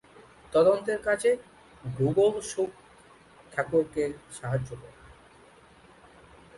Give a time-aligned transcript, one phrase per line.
[0.53, 1.31] তদন্তের কাজে
[1.83, 2.71] গোগোল শোক
[3.51, 4.03] ঠাকুরকে
[4.31, 4.97] সাহায্য করে।